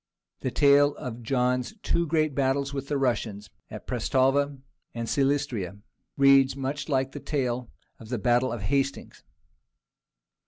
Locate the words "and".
4.95-5.07